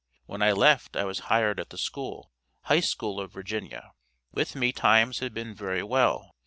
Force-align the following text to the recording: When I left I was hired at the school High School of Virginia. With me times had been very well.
When 0.25 0.41
I 0.41 0.51
left 0.51 0.95
I 0.97 1.03
was 1.03 1.19
hired 1.29 1.59
at 1.59 1.69
the 1.69 1.77
school 1.77 2.31
High 2.61 2.79
School 2.79 3.19
of 3.19 3.31
Virginia. 3.31 3.91
With 4.31 4.55
me 4.55 4.71
times 4.71 5.19
had 5.19 5.31
been 5.31 5.53
very 5.53 5.83
well. 5.83 6.31